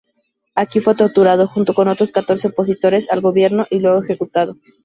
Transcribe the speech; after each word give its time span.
Aquí, 0.55 0.79
fue 0.79 0.95
torturado 0.95 1.47
junto 1.47 1.75
con 1.75 1.87
otros 1.87 2.11
catorce 2.11 2.47
opositores 2.47 3.05
al 3.11 3.21
gobierno 3.21 3.67
y 3.69 3.77
luego 3.77 4.01
ejecutado. 4.03 4.55